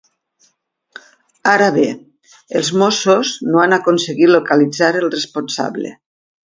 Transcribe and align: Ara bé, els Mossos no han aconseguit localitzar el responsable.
Ara 1.51 1.67
bé, 1.75 1.83
els 2.61 2.73
Mossos 2.83 3.37
no 3.53 3.65
han 3.67 3.81
aconseguit 3.81 4.35
localitzar 4.39 4.93
el 5.05 5.11
responsable. 5.21 5.99